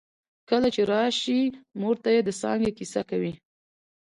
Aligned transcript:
کله 0.49 0.67
چې 0.75 0.81
راشې 0.91 1.41
مور 1.79 1.95
ته 2.03 2.09
يې 2.15 2.21
د 2.27 2.29
څانګې 2.41 2.71
کیسه 2.77 3.01
کوي 3.09 3.33